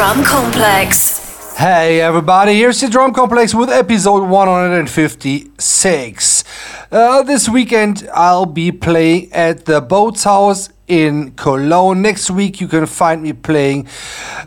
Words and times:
Drum 0.00 0.24
Complex. 0.24 1.20
Hey 1.58 2.00
everybody, 2.00 2.54
here's 2.54 2.80
the 2.80 2.88
Drum 2.88 3.12
Complex 3.12 3.54
with 3.54 3.68
episode 3.68 4.30
156. 4.30 6.44
Uh, 6.90 7.22
this 7.22 7.50
weekend 7.50 8.08
I'll 8.14 8.46
be 8.46 8.72
playing 8.72 9.30
at 9.30 9.66
the 9.66 9.82
Bootshaus 9.82 10.70
in 10.88 11.32
Cologne. 11.32 12.00
Next 12.00 12.30
week 12.30 12.62
you 12.62 12.68
can 12.68 12.86
find 12.86 13.22
me 13.22 13.34
playing 13.34 13.88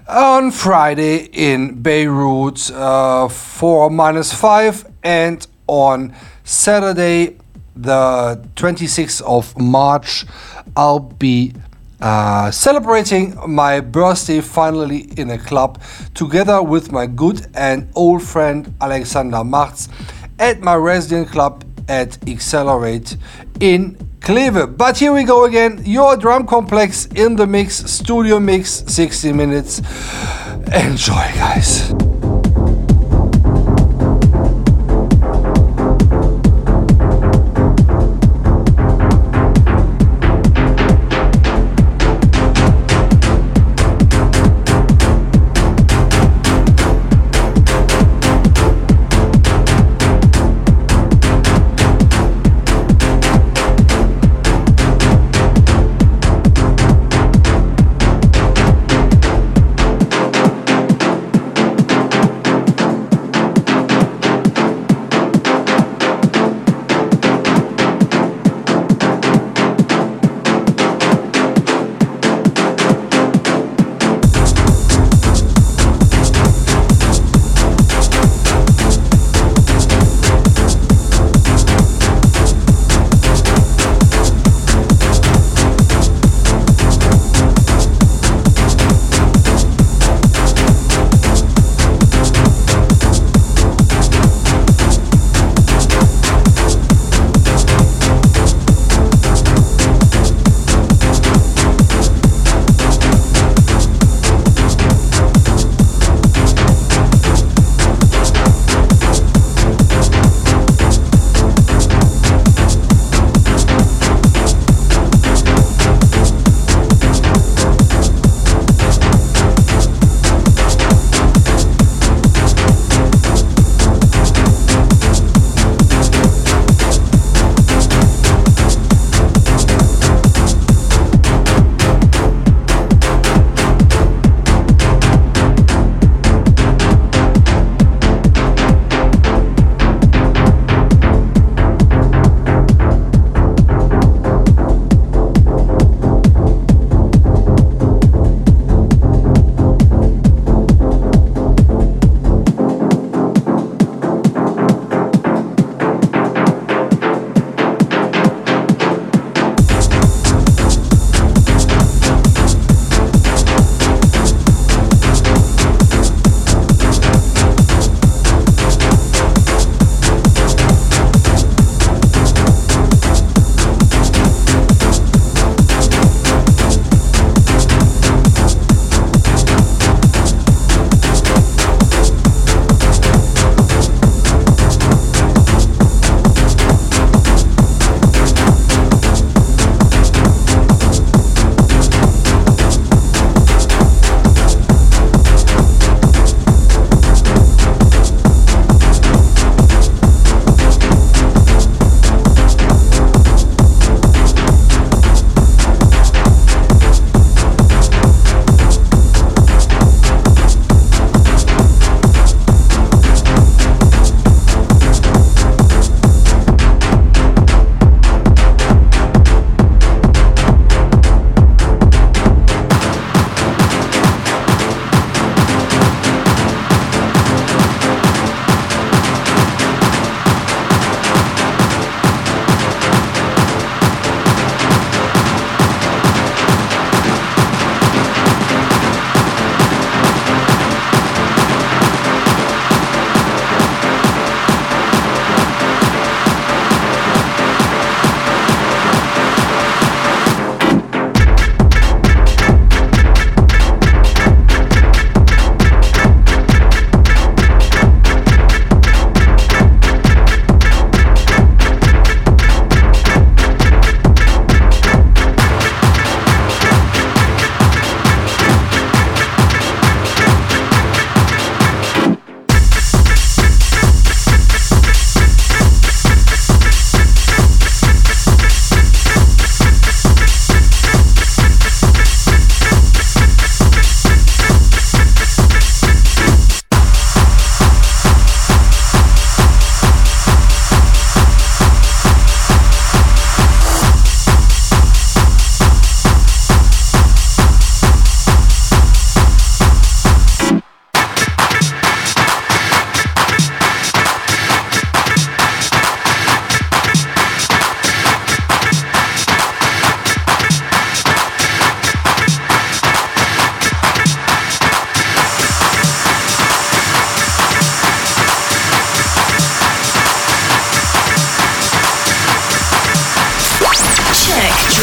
on 0.07 0.49
Friday 0.49 1.29
in 1.31 1.83
Beirut 1.83 2.71
uh, 2.71 3.27
for 3.27 3.91
minus 3.91 4.33
5 4.33 4.87
and 5.03 5.45
on 5.67 6.15
Saturday 6.43 7.37
the 7.75 8.43
26th 8.55 9.21
of 9.21 9.55
March 9.59 10.25
I'll 10.75 10.99
be 10.99 11.53
uh, 12.01 12.51
celebrating 12.51 13.37
my 13.47 13.79
birthday 13.79 14.41
finally 14.41 15.11
in 15.17 15.29
a 15.29 15.37
club 15.37 15.81
together 16.13 16.61
with 16.61 16.91
my 16.91 17.05
good 17.05 17.47
and 17.53 17.89
old 17.95 18.21
friend 18.21 18.73
Alexander 18.81 19.37
Martz 19.37 19.89
at 20.39 20.61
my 20.61 20.75
resident 20.75 21.29
club 21.29 21.63
at 21.87 22.17
Accelerate 22.27 23.17
in 23.59 23.95
Kleve. 24.19 24.77
But 24.77 24.97
here 24.97 25.13
we 25.13 25.23
go 25.23 25.45
again, 25.45 25.81
your 25.85 26.17
drum 26.17 26.47
complex 26.47 27.05
in 27.07 27.35
the 27.35 27.45
mix, 27.45 27.75
studio 27.75 28.39
mix, 28.39 28.83
60 28.87 29.33
minutes. 29.33 29.79
Enjoy, 30.73 31.13
guys. 31.35 31.93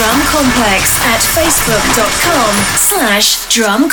Drum 0.00 0.22
Complex 0.22 0.96
at 1.04 1.20
facebook.com 1.20 2.54
slash 2.74 3.46
drum 3.54 3.90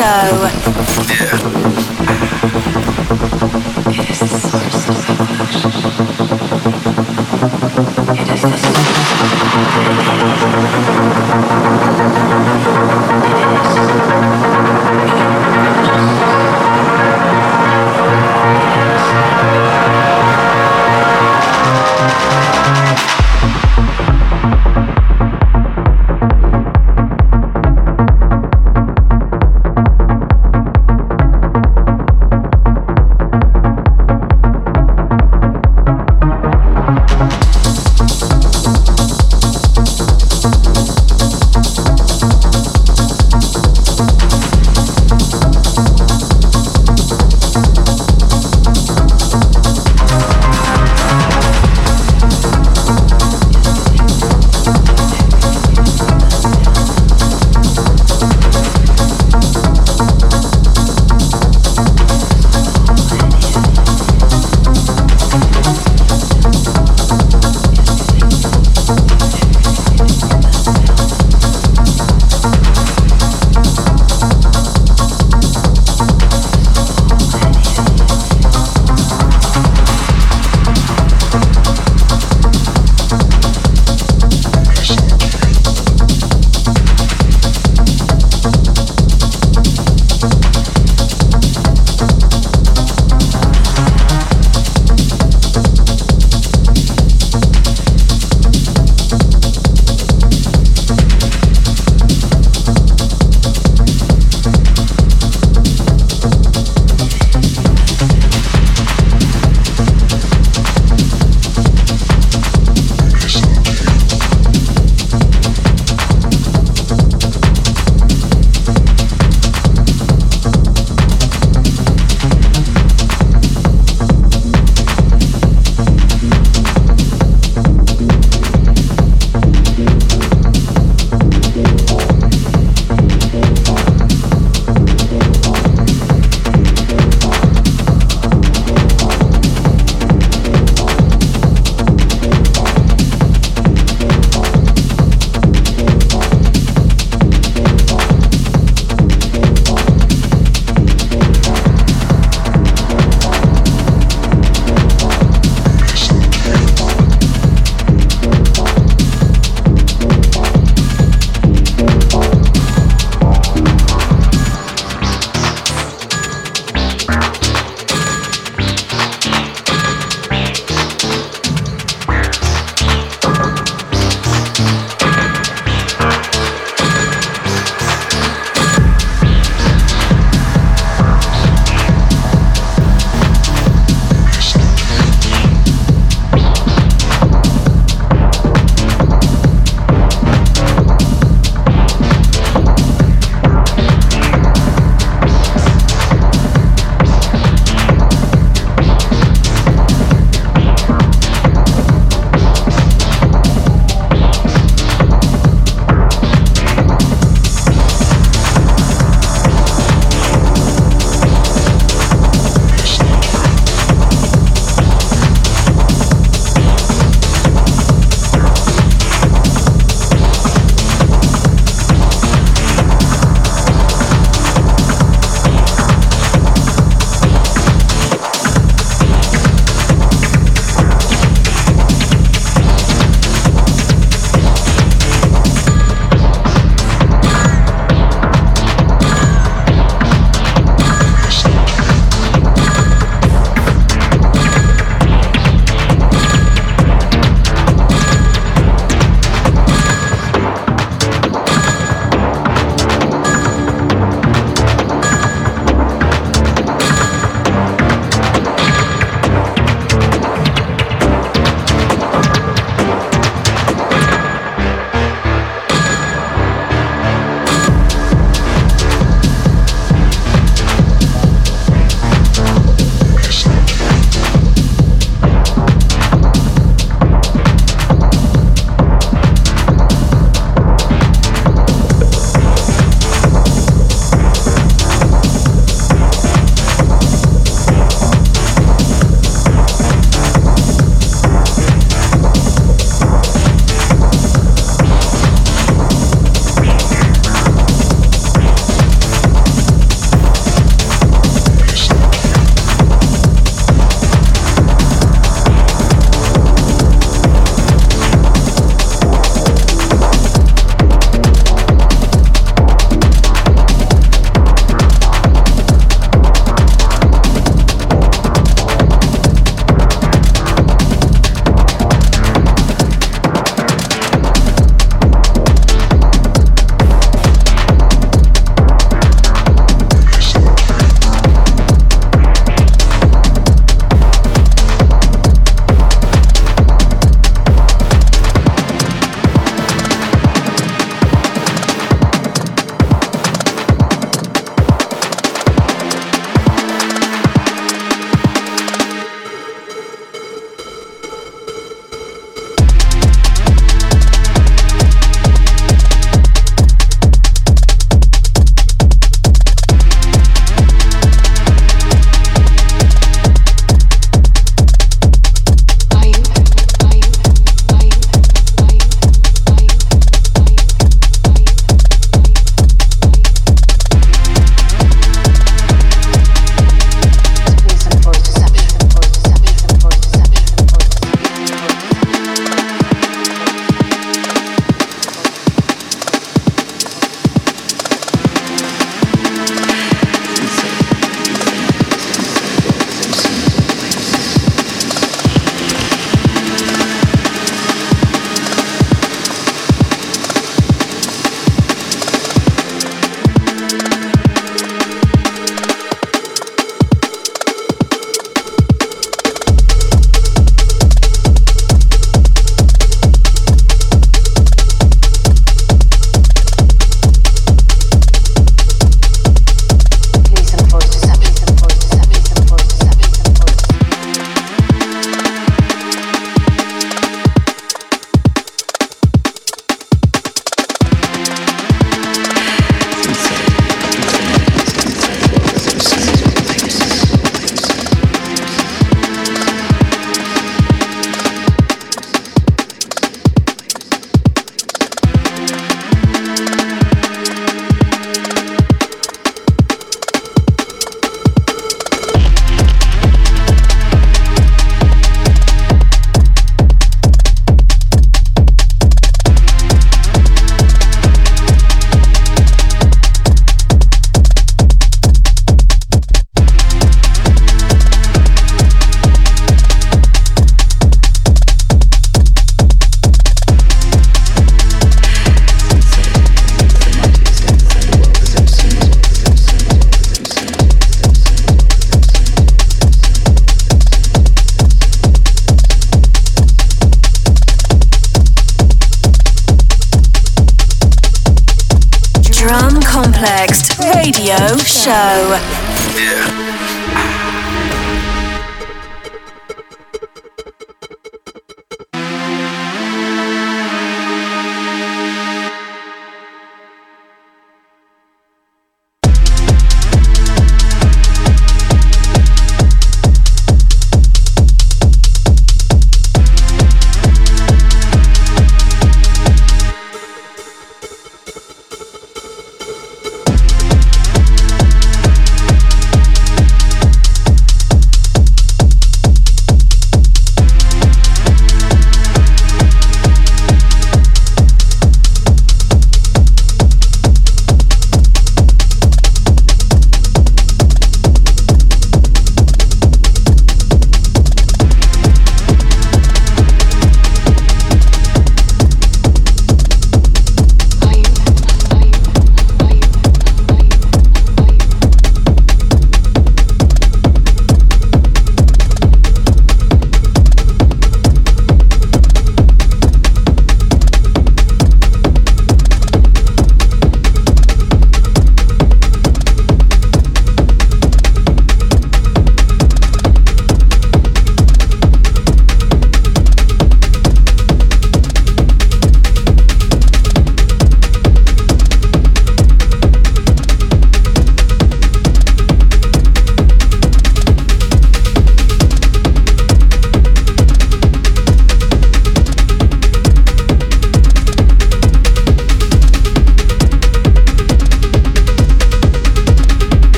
show. 0.00 0.48
Yeah. 1.10 1.89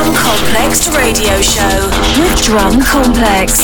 Drum 0.00 0.14
Complex 0.14 0.88
Radio 0.96 1.42
Show 1.42 1.90
with 2.18 2.42
Drum 2.42 2.80
Complex. 2.80 3.60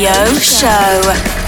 Radio 0.00 0.24
Show. 0.38 1.39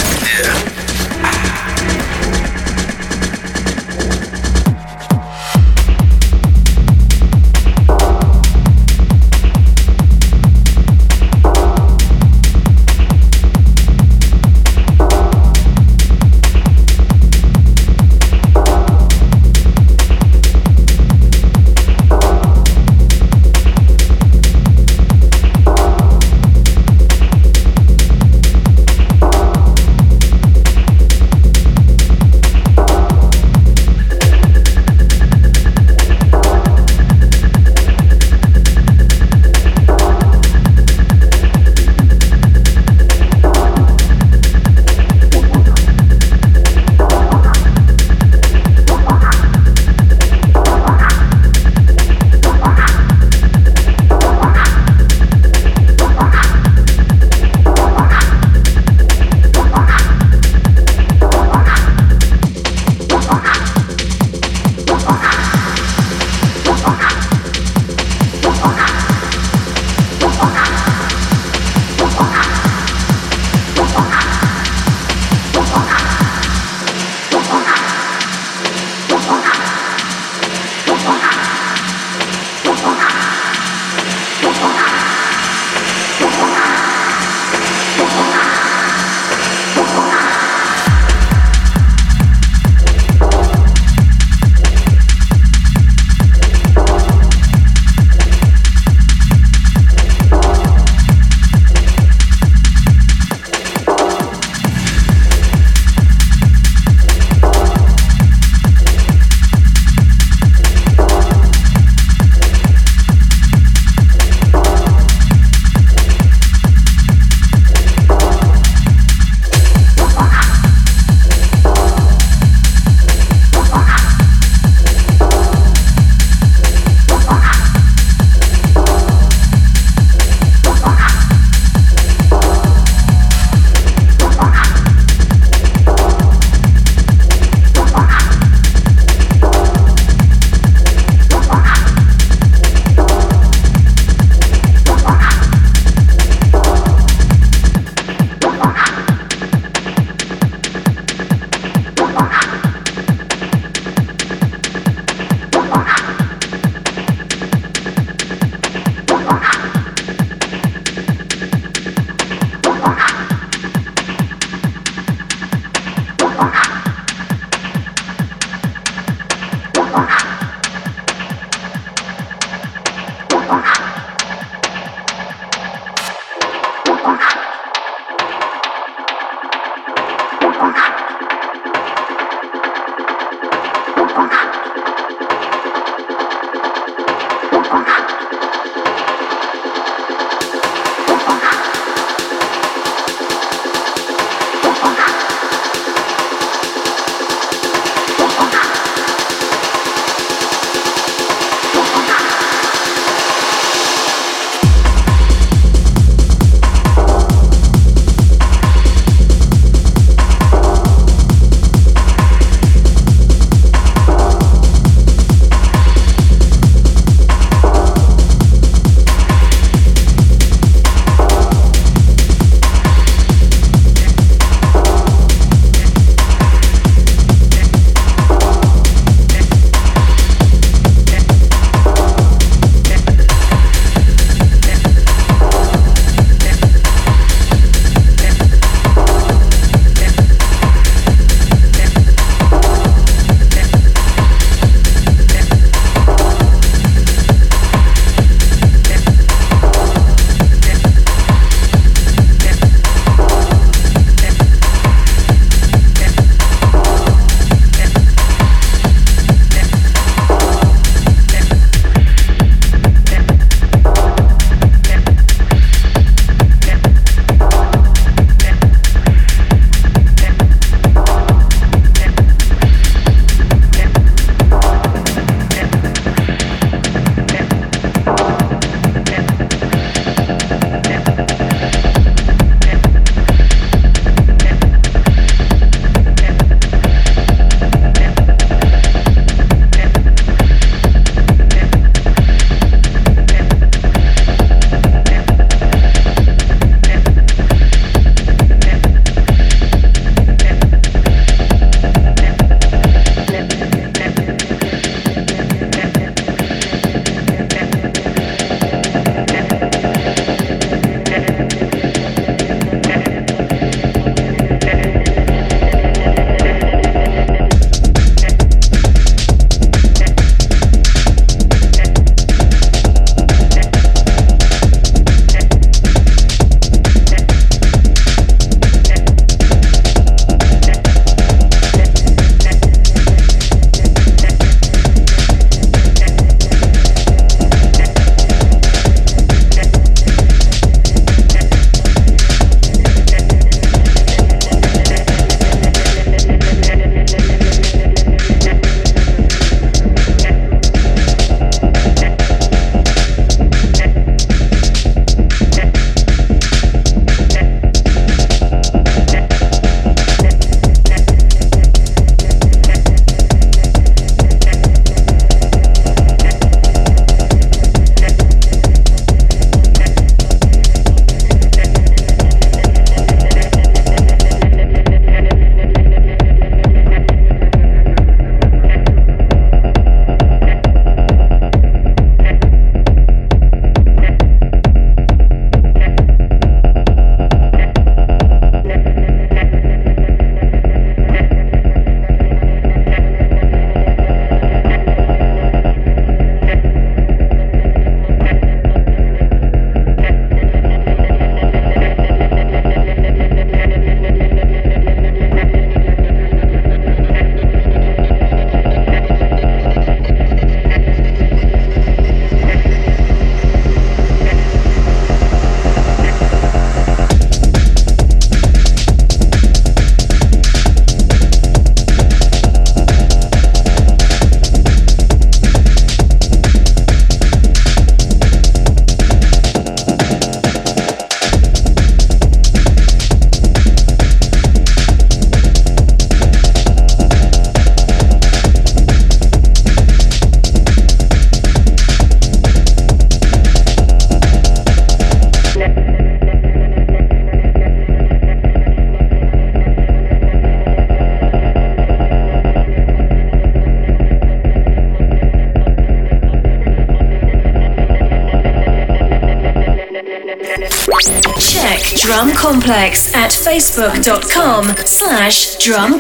facebook.com 463.45 464.65
slash 464.87 465.57
drum 465.57 465.99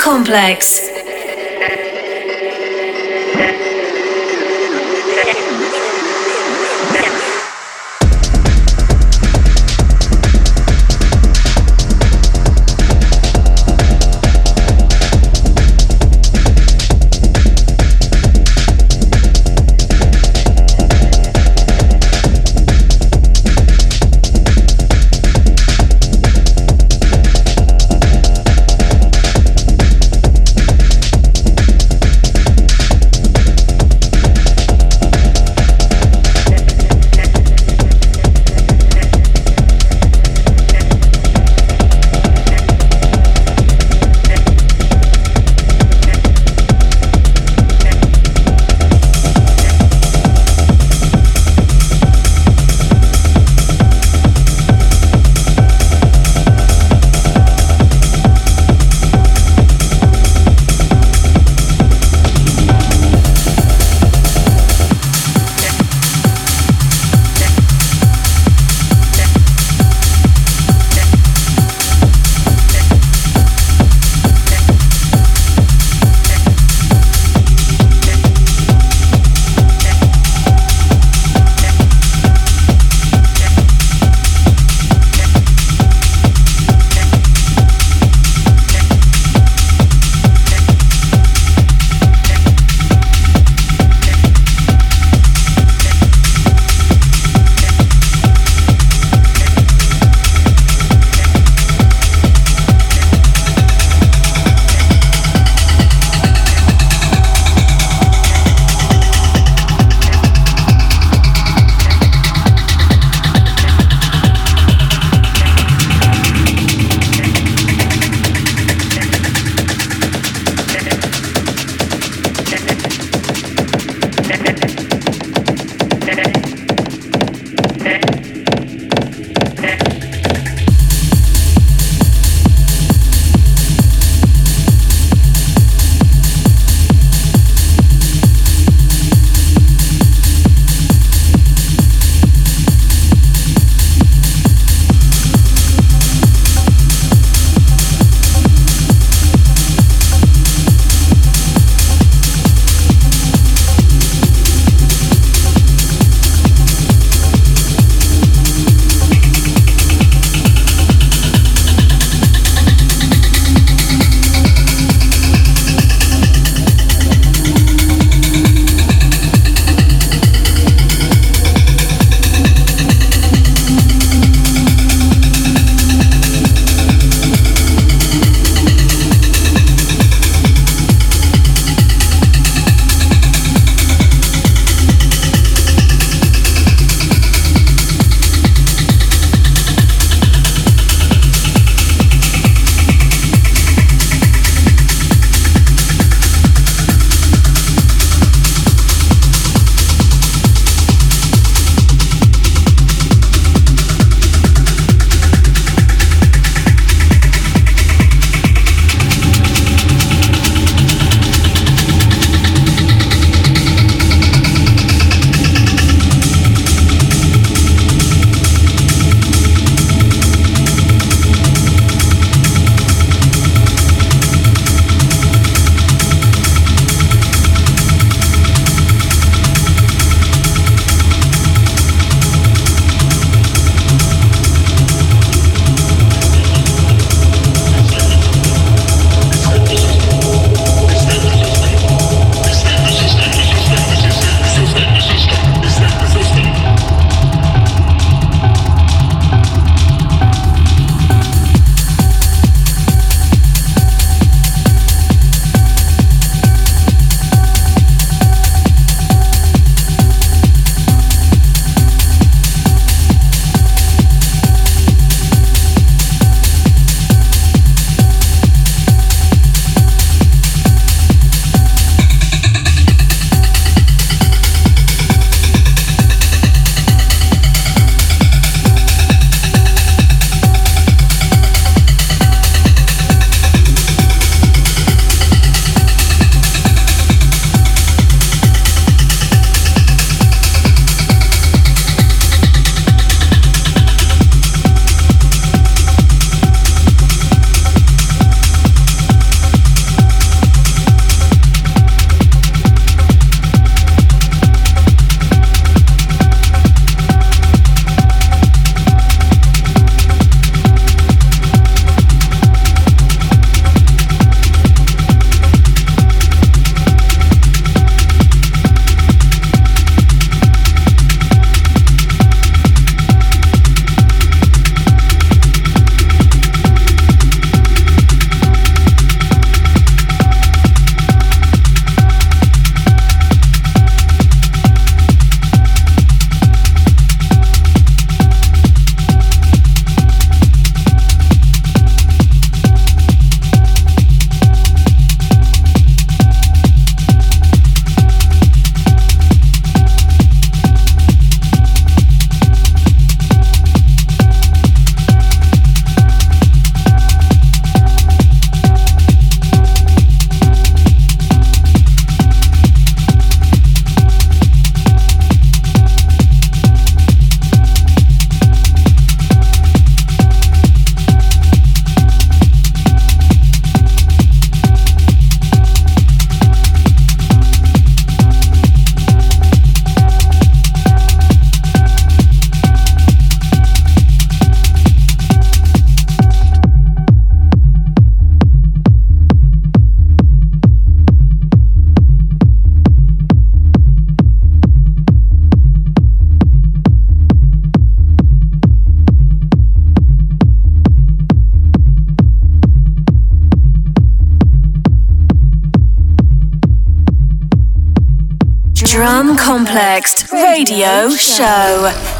complex. 409.73 410.31
Radio 410.31 411.09
Show. 411.17 412.12